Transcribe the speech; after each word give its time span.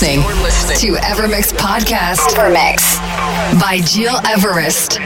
Listening, 0.00 0.20
to 0.76 0.92
Evermix 1.00 1.52
Podcast. 1.52 2.32
Evermix 2.36 3.00
by 3.60 3.80
Gil 3.92 4.14
Everest. 4.28 5.00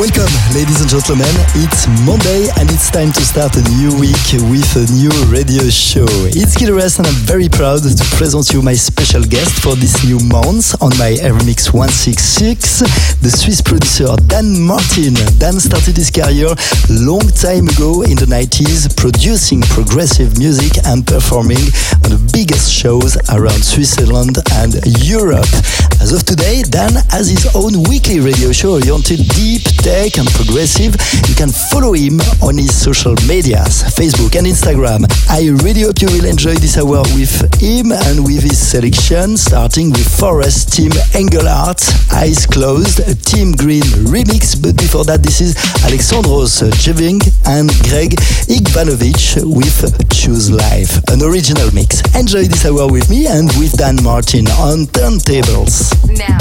Welcome, 0.00 0.32
ladies 0.56 0.80
and 0.80 0.88
gentlemen. 0.88 1.28
It's 1.60 1.84
Monday 2.08 2.48
and 2.56 2.72
it's 2.72 2.88
time 2.88 3.12
to 3.12 3.20
start 3.20 3.52
a 3.60 3.64
new 3.76 3.92
week 4.00 4.16
with 4.48 4.72
a 4.72 4.88
new 4.96 5.12
radio 5.28 5.68
show. 5.68 6.08
It's 6.32 6.56
Gil 6.56 6.72
and 6.80 7.04
I'm 7.04 7.20
very 7.28 7.50
proud 7.50 7.84
to 7.84 8.04
present 8.16 8.48
you 8.48 8.62
my 8.62 8.72
special 8.72 9.20
guest 9.20 9.60
for 9.60 9.76
this 9.76 10.00
new 10.08 10.16
month 10.24 10.72
on 10.80 10.96
my 10.96 11.20
Evermix 11.20 11.76
166, 11.76 13.20
the 13.20 13.28
Swiss 13.28 13.60
producer 13.60 14.16
Dan 14.24 14.56
Martin. 14.64 15.20
Dan 15.36 15.60
started 15.60 16.00
his 16.00 16.08
career 16.08 16.48
long 16.88 17.28
time 17.36 17.68
ago 17.68 18.00
in 18.00 18.16
the 18.16 18.24
90s, 18.24 18.88
producing 18.96 19.60
progressive 19.68 20.38
music 20.40 20.80
and 20.88 21.04
performing 21.04 21.60
on 22.08 22.16
the 22.16 22.22
biggest 22.32 22.72
shows 22.72 23.20
around 23.36 23.60
Switzerland 23.60 24.40
and 24.64 24.80
Europe. 25.04 25.52
As 26.00 26.16
of 26.16 26.24
today, 26.24 26.64
Dan 26.64 26.96
has 27.12 27.28
his 27.28 27.52
own 27.52 27.84
weekly 27.84 28.20
radio 28.20 28.48
show 28.48 28.80
oriented 28.80 29.20
deep 29.36 29.68
tech 29.90 30.18
and 30.18 30.30
progressive. 30.38 30.94
You 31.26 31.34
can 31.34 31.50
follow 31.50 31.94
him 31.94 32.20
on 32.40 32.56
his 32.56 32.70
social 32.70 33.14
medias, 33.26 33.82
Facebook 33.98 34.38
and 34.38 34.46
Instagram. 34.46 35.02
I 35.28 35.50
really 35.64 35.82
hope 35.82 36.00
you 36.00 36.06
will 36.14 36.26
enjoy 36.26 36.54
this 36.54 36.78
hour 36.78 37.02
with 37.18 37.34
him 37.58 37.90
and 37.90 38.22
with 38.24 38.42
his 38.42 38.58
selection, 38.58 39.36
starting 39.36 39.90
with 39.90 40.06
Forest 40.06 40.72
Team 40.72 40.92
Engelhardt, 41.14 41.82
Eyes 42.12 42.46
Closed, 42.46 43.02
Tim 43.26 43.50
Green 43.52 43.82
remix. 44.06 44.54
But 44.54 44.76
before 44.76 45.04
that, 45.10 45.24
this 45.24 45.40
is 45.40 45.56
Alexandros 45.82 46.62
Jeving 46.78 47.18
and 47.46 47.68
Greg 47.90 48.14
Ignatovich 48.46 49.42
with 49.42 49.82
Choose 50.10 50.52
Life, 50.52 51.02
an 51.10 51.22
original 51.22 51.68
mix. 51.74 52.00
Enjoy 52.14 52.44
this 52.44 52.64
hour 52.64 52.86
with 52.86 53.10
me 53.10 53.26
and 53.26 53.50
with 53.58 53.76
Dan 53.76 53.98
Martin 54.04 54.46
on 54.62 54.86
turntables. 54.94 55.90
Now, 56.14 56.38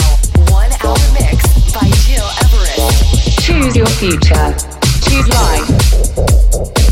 one 0.54 0.70
hour 0.86 1.02
mix 1.18 1.42
by 1.74 1.90
Gil 2.06 2.30
Everest. 2.46 3.29
Choose 3.50 3.76
your 3.76 3.88
future. 3.88 4.56
Choose 5.02 5.28
life. 5.28 6.89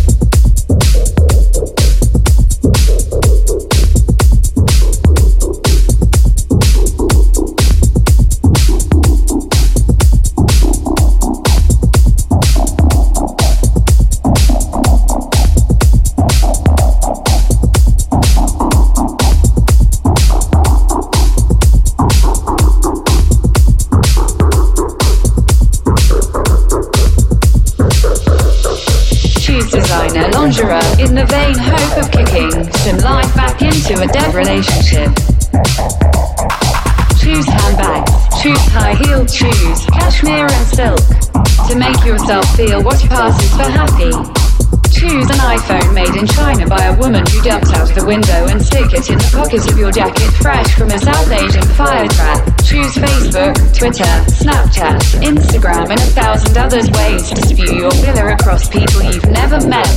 It 49.54 49.54
in 49.54 49.60
the 49.60 49.68
pocket 49.68 49.72
of 49.72 49.78
your 49.78 49.92
jacket 49.92 50.32
fresh 50.42 50.76
from 50.76 50.90
a 50.90 51.00
South 51.00 51.32
Asian 51.32 51.64
fire 51.76 52.08
trap. 52.08 52.44
Choose 52.64 52.94
Facebook, 52.96 53.56
Twitter, 53.78 54.04
Snapchat, 54.32 55.00
Instagram, 55.22 55.90
and 55.90 56.00
a 56.00 56.10
thousand 56.16 56.58
other 56.58 56.82
ways 56.98 57.30
to 57.30 57.42
spew 57.48 57.76
your 57.78 57.92
filler 57.92 58.30
across 58.30 58.70
people 58.70 59.02
you've 59.04 59.26
never 59.32 59.60
met. 59.68 59.88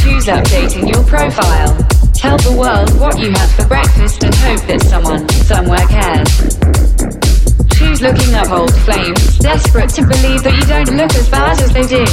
Choose 0.00 0.26
updating 0.26 0.92
your 0.92 1.04
profile. 1.04 1.76
Tell 2.12 2.38
the 2.38 2.56
world 2.58 2.90
what 3.00 3.18
you 3.18 3.30
had 3.30 3.48
for 3.56 3.66
breakfast 3.68 4.22
and 4.24 4.34
hope 4.34 4.60
that 4.66 4.82
someone, 4.82 5.28
somewhere 5.44 5.86
cares. 5.88 6.32
Choose 7.78 8.00
looking 8.00 8.34
up 8.34 8.50
old 8.50 8.74
flames, 8.84 9.38
desperate 9.38 9.90
to 9.90 10.02
believe 10.02 10.42
that 10.42 10.54
you 10.54 10.66
don't 10.66 10.96
look 10.96 11.14
as 11.14 11.28
bad 11.28 11.60
as 11.60 11.72
they 11.72 11.86
do. 11.86 12.04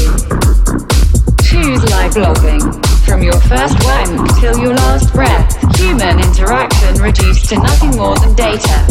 Choose 1.43 1.83
live 1.91 2.13
blogging. 2.13 2.90
From 3.05 3.23
your 3.23 3.39
first 3.41 3.75
wank 3.83 4.39
till 4.39 4.57
your 4.59 4.73
last 4.75 5.13
breath, 5.13 5.77
human 5.77 6.19
interaction 6.19 7.01
reduced 7.01 7.49
to 7.49 7.55
nothing 7.55 7.91
more 7.97 8.15
than 8.19 8.33
data. 8.35 8.87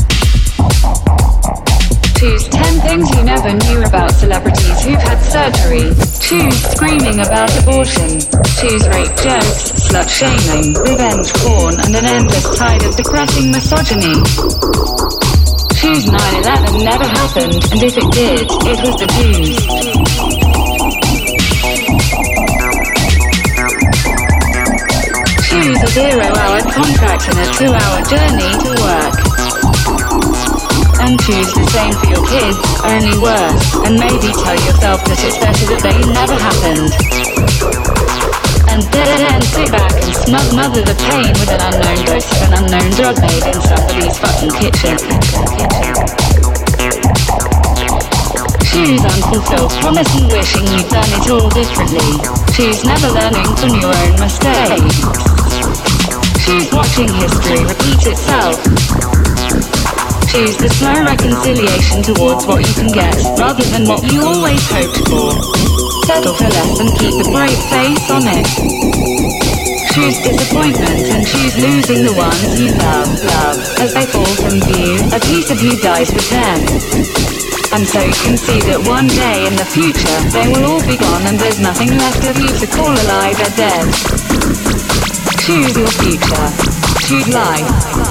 Choose 2.18 2.48
10 2.48 2.80
things 2.80 3.08
you 3.16 3.24
never 3.24 3.52
knew 3.64 3.82
about 3.82 4.12
celebrities 4.12 4.82
who've 4.82 5.00
had 5.00 5.18
surgery. 5.24 5.88
Choose 6.20 6.60
screaming 6.72 7.20
about 7.20 7.48
abortion. 7.62 8.20
Choose 8.60 8.86
rape 8.88 9.14
jokes, 9.24 9.88
slut 9.88 10.08
shaming, 10.08 10.74
revenge 10.74 11.32
porn, 11.40 11.80
and 11.80 11.96
an 11.96 12.04
endless 12.04 12.58
tide 12.58 12.84
of 12.84 12.94
depressing 12.96 13.50
misogyny. 13.50 14.20
Choose 15.80 16.04
9-11 16.04 16.84
never 16.84 17.04
happened, 17.04 17.54
and 17.72 17.82
if 17.82 17.96
it 17.96 18.12
did, 18.12 18.46
it 18.68 18.78
was 18.84 19.00
the 19.00 19.06
Jews. 19.16 19.89
Choose 25.60 25.76
a 25.76 25.92
zero-hour 25.92 26.60
contract 26.72 27.28
and 27.28 27.36
a 27.36 27.46
two-hour 27.52 28.00
journey 28.08 28.48
to 28.64 28.70
work. 28.80 29.12
And 31.04 31.20
choose 31.20 31.52
the 31.52 31.68
same 31.68 31.92
for 32.00 32.08
your 32.08 32.24
kids, 32.24 32.56
only 32.80 33.12
worse, 33.20 33.68
and 33.84 34.00
maybe 34.00 34.32
tell 34.40 34.56
yourself 34.56 35.04
that 35.04 35.20
it's 35.20 35.36
better 35.36 35.68
that 35.68 35.84
they 35.84 36.00
never 36.16 36.32
happened. 36.32 36.88
And 38.72 38.80
then 38.88 39.42
sit 39.52 39.68
back 39.68 39.92
and 40.00 40.16
smug 40.24 40.48
mother 40.56 40.80
the 40.80 40.96
pain 40.96 41.28
with 41.36 41.52
an 41.52 41.60
unknown 41.60 42.08
dose 42.08 42.24
of 42.24 42.40
an 42.40 42.64
unknown 42.64 42.88
drug 42.96 43.20
made 43.20 43.44
in 43.44 43.60
somebody's 43.60 44.16
fucking 44.16 44.56
kitchen. 44.64 44.96
Choose 48.64 49.04
unfulfilled 49.04 49.72
promise 49.84 50.08
and 50.16 50.24
wishing 50.32 50.64
you'd 50.72 50.88
done 50.88 51.12
it 51.20 51.28
all 51.28 51.52
differently. 51.52 52.16
Choose 52.56 52.80
never 52.80 53.12
learning 53.12 53.52
from 53.60 53.76
your 53.76 53.92
own 53.92 54.16
mistakes. 54.16 55.39
Choose 56.50 56.72
watching 56.74 57.06
history 57.06 57.62
repeat 57.62 58.10
itself. 58.10 58.58
Choose 60.26 60.58
the 60.58 60.66
slow 60.66 60.98
reconciliation 61.06 62.02
towards 62.02 62.42
what 62.42 62.66
you 62.66 62.74
can 62.74 62.90
get 62.90 63.14
rather 63.38 63.62
than 63.70 63.86
what 63.86 64.02
you 64.10 64.18
always 64.26 64.58
hoped 64.66 64.98
for. 65.06 65.30
Settle 66.10 66.34
for 66.34 66.50
less 66.50 66.74
and 66.82 66.90
keep 66.98 67.14
a 67.22 67.26
brave 67.30 67.54
face 67.70 68.02
on 68.10 68.26
it. 68.26 68.50
Choose 69.94 70.18
disappointment 70.26 71.06
and 71.14 71.22
choose 71.22 71.54
losing 71.54 72.02
the 72.02 72.18
ones 72.18 72.58
you 72.58 72.74
love, 72.82 73.06
love. 73.30 73.58
As 73.78 73.94
they 73.94 74.10
fall 74.10 74.34
from 74.42 74.58
view, 74.74 74.98
a 75.14 75.22
piece 75.22 75.54
of 75.54 75.62
you 75.62 75.78
dies 75.78 76.10
with 76.10 76.26
them. 76.34 76.58
And 77.78 77.86
so 77.86 78.02
you 78.02 78.18
can 78.26 78.34
see 78.34 78.58
that 78.66 78.82
one 78.90 79.06
day 79.06 79.46
in 79.46 79.54
the 79.54 79.70
future 79.70 80.18
they 80.34 80.50
will 80.50 80.66
all 80.66 80.82
be 80.82 80.98
gone 80.98 81.30
and 81.30 81.38
there's 81.38 81.62
nothing 81.62 81.94
left 81.94 82.26
of 82.26 82.34
you 82.42 82.50
to 82.58 82.66
call 82.66 82.90
alive 82.90 83.38
or 83.38 83.54
dead. 83.54 85.09
Choose 85.40 85.74
your 85.74 85.86
future. 85.88 86.48
Choose 87.00 87.28
life. 87.34 88.09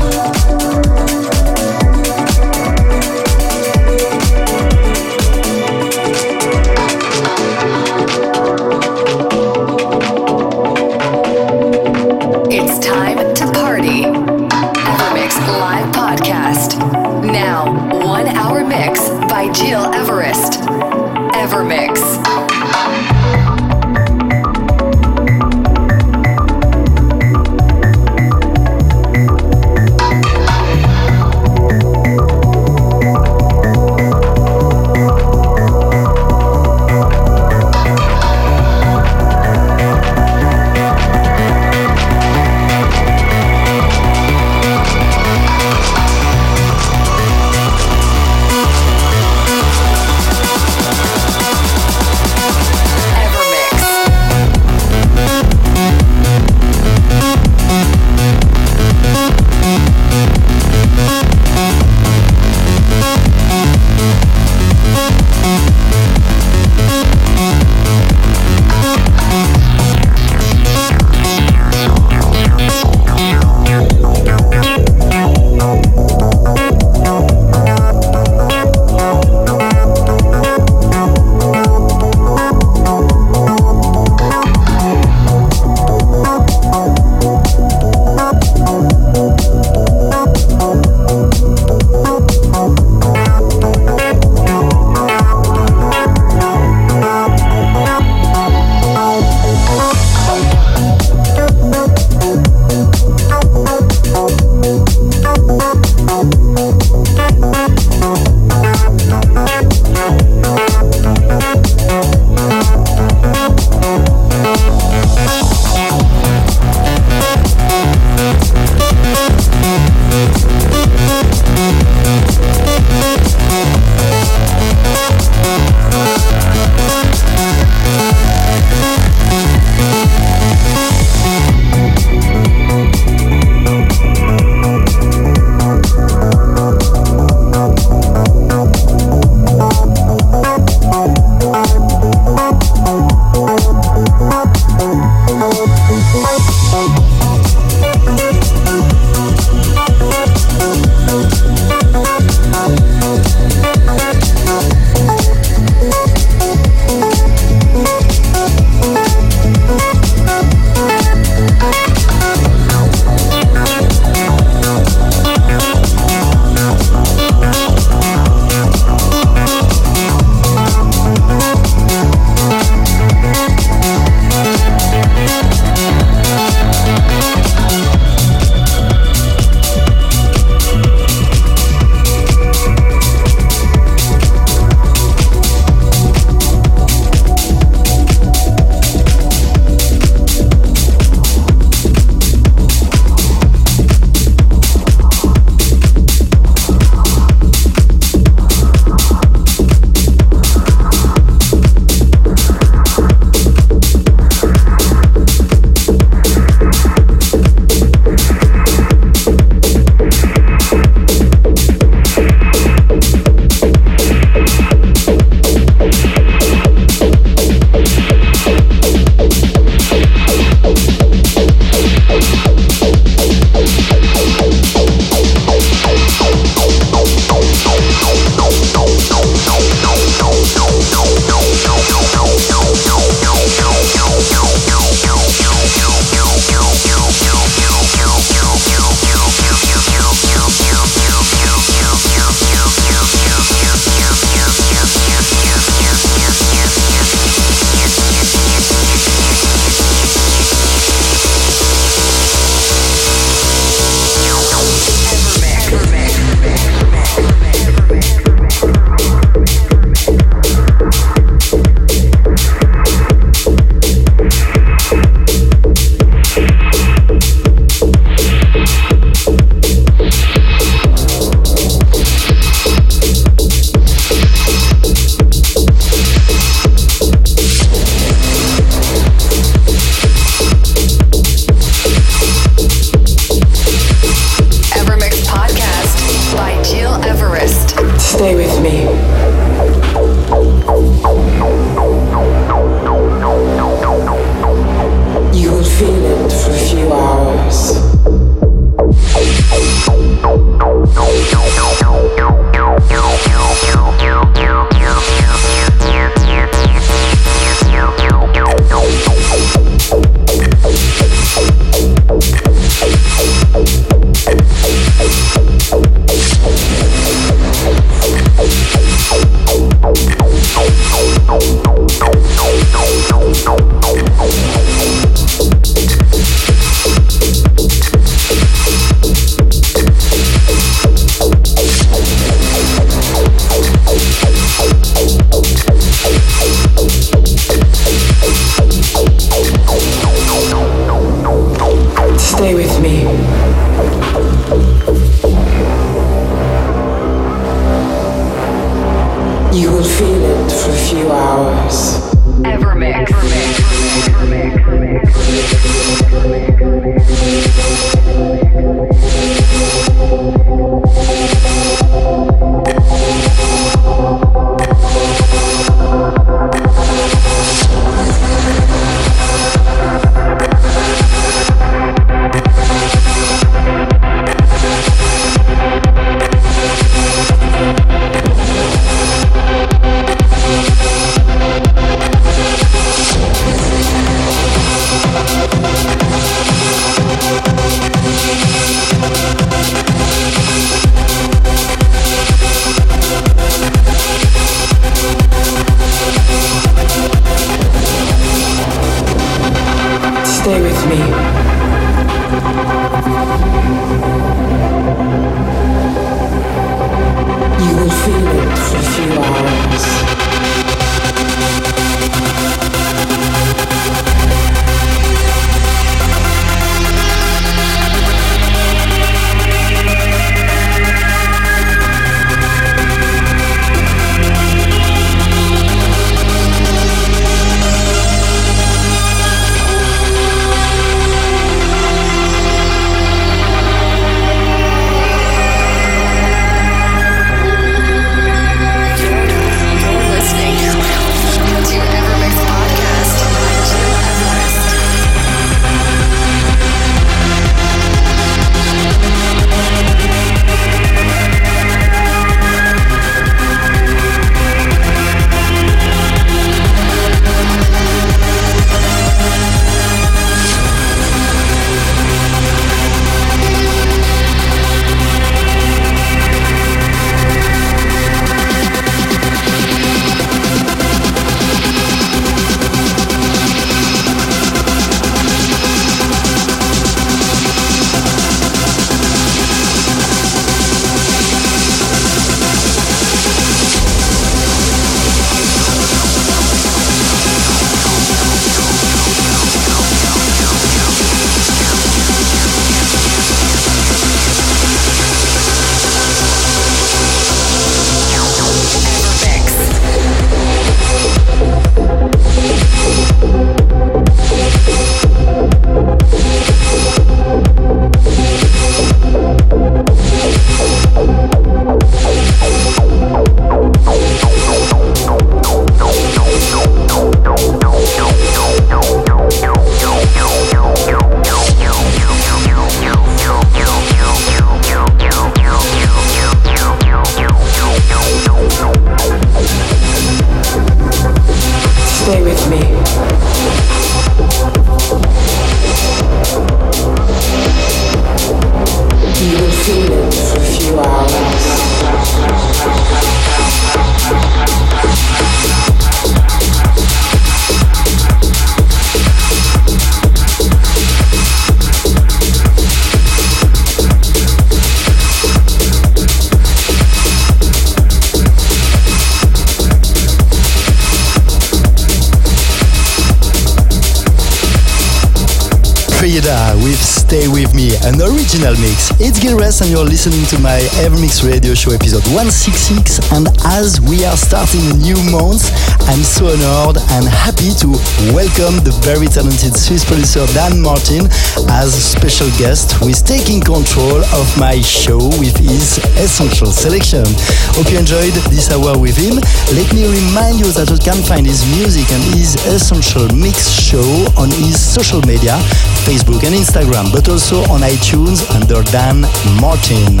An 567.82 567.96
original 567.96 568.52
mix. 568.60 568.92
It's 569.00 569.16
Gil 569.18 569.40
Everest 569.40 569.62
and 569.62 569.70
you're 569.72 569.88
listening 569.88 570.20
to 570.28 570.38
my 570.44 570.60
EverMix 570.84 571.24
radio 571.24 571.56
show 571.56 571.72
episode 571.72 572.04
166 572.12 573.00
and 573.16 573.24
as 573.48 573.80
we 573.80 574.04
are 574.04 574.20
starting 574.20 574.60
a 574.68 574.76
new 574.76 575.00
month, 575.08 575.48
I'm 575.88 576.04
so 576.04 576.28
honored 576.28 576.76
and 576.92 577.08
happy 577.08 577.56
to 577.64 577.72
welcome 578.12 578.60
the 578.68 578.76
very 578.84 579.08
talented 579.08 579.56
Swiss 579.56 579.80
producer 579.80 580.28
Dan 580.36 580.60
Martin 580.60 581.08
as 581.56 581.72
a 581.72 581.80
special 581.80 582.28
guest 582.36 582.76
who 582.76 582.92
is 582.92 583.00
taking 583.00 583.40
control 583.40 584.04
of 584.12 584.28
my 584.36 584.60
show 584.60 585.00
with 585.16 585.32
his 585.40 585.80
essential 585.96 586.52
selection. 586.52 587.08
Hope 587.56 587.72
you 587.72 587.80
enjoyed 587.80 588.12
this 588.28 588.52
hour 588.52 588.76
with 588.76 589.00
him. 589.00 589.16
Let 589.56 589.72
me 589.72 589.88
remind 589.88 590.36
you 590.36 590.52
that 590.52 590.68
you 590.68 590.76
can 590.84 591.00
find 591.00 591.24
his 591.24 591.48
music 591.56 591.88
and 591.96 592.04
his 592.12 592.36
essential 592.44 593.08
mix 593.16 593.48
show 593.48 593.88
on 594.20 594.28
his 594.44 594.60
social 594.60 595.00
media, 595.08 595.40
Facebook 595.86 596.24
and 596.24 596.34
Instagram, 596.34 596.92
but 596.92 597.08
also 597.08 597.40
on 597.48 597.60
iTunes 597.60 598.28
under 598.34 598.62
Dan 598.70 599.02
Martin. 599.40 600.00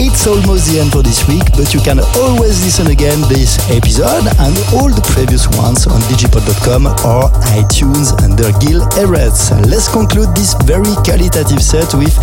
It's 0.00 0.26
almost 0.26 0.66
the 0.72 0.80
end 0.80 0.90
for 0.92 1.02
this 1.02 1.28
week, 1.28 1.44
but 1.52 1.72
you 1.74 1.80
can 1.80 2.00
always 2.18 2.58
listen 2.64 2.88
again 2.88 3.20
this 3.28 3.60
episode 3.70 4.26
and 4.40 4.54
all 4.74 4.90
the 4.90 5.04
previous 5.14 5.46
ones 5.60 5.86
on 5.86 6.00
digipod.com 6.10 6.86
or 7.06 7.30
iTunes 7.54 8.10
under 8.24 8.50
Gil 8.58 8.82
Everest. 8.98 9.52
Let's 9.68 9.86
conclude 9.88 10.34
this 10.34 10.54
very 10.64 10.90
qualitative 11.06 11.62
set 11.62 11.94
with 11.94 12.14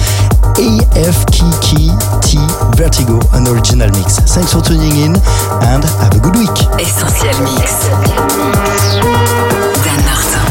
AFKKT 0.60 2.36
Vertigo, 2.76 3.20
an 3.34 3.48
original 3.48 3.90
mix. 3.96 4.20
Thanks 4.34 4.52
for 4.52 4.62
tuning 4.62 4.96
in 5.00 5.14
and 5.70 5.84
have 6.04 6.14
a 6.16 6.20
good 6.20 6.36
week. 6.36 6.58
Essential 6.82 7.38
Mix. 7.48 7.88
Dan 9.86 10.00
Martin. 10.04 10.49